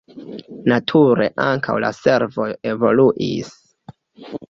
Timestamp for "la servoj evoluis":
1.85-3.57